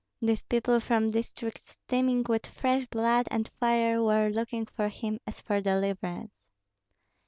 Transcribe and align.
These 0.19 0.41
people 0.41 0.79
from 0.79 1.11
districts 1.11 1.73
steaming 1.83 2.23
with 2.27 2.47
fresh 2.47 2.87
blood 2.87 3.27
and 3.29 3.47
fire 3.59 4.01
were 4.01 4.31
looking 4.31 4.65
for 4.65 4.87
him 4.89 5.19
as 5.27 5.39
for 5.39 5.61
deliverance. 5.61 6.31